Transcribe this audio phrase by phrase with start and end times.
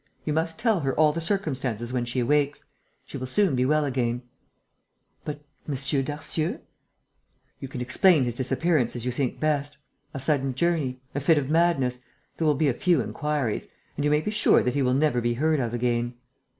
[0.25, 2.69] You must tell her all the circumstances when she wakes.
[3.05, 4.23] She will soon be well again."
[5.23, 5.41] "But...
[5.69, 5.75] M.
[5.75, 6.57] Darcieux?"
[7.59, 9.77] "You can explain his disappearance as you think best...
[10.11, 10.99] a sudden journey...
[11.13, 12.03] a fit of madness....
[12.37, 13.67] There will be a few inquiries....
[13.95, 16.15] And you may be sure that he will never be heard of again."